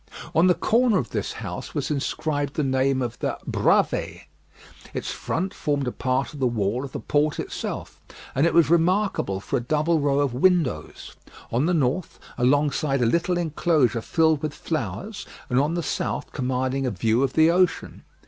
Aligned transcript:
On 0.33 0.47
the 0.47 0.55
corner 0.55 0.97
of 0.97 1.11
this 1.11 1.33
house 1.33 1.75
was 1.75 1.91
inscribed 1.91 2.55
the 2.55 2.63
name 2.63 3.03
of 3.03 3.19
the 3.19 3.37
"Bravées." 3.47 4.21
Its 4.95 5.11
front 5.11 5.53
formed 5.53 5.87
a 5.87 5.91
part 5.91 6.33
of 6.33 6.39
the 6.39 6.47
wall 6.47 6.83
of 6.83 6.91
the 6.91 6.99
port 6.99 7.39
itself, 7.39 8.01
and 8.33 8.47
it 8.47 8.53
was 8.55 8.71
remarkable 8.71 9.39
for 9.39 9.57
a 9.57 9.61
double 9.61 9.99
row 9.99 10.17
of 10.19 10.33
windows: 10.33 11.15
on 11.51 11.67
the 11.67 11.75
north, 11.75 12.19
alongside 12.35 13.03
a 13.03 13.05
little 13.05 13.37
enclosure 13.37 14.01
filled 14.01 14.41
with 14.41 14.55
flowers, 14.55 15.27
and 15.51 15.59
on 15.59 15.75
the 15.75 15.83
south 15.83 16.31
commanding 16.31 16.87
a 16.87 16.89
view 16.89 17.21
of 17.21 17.33
the 17.33 17.51
ocean. 17.51 18.01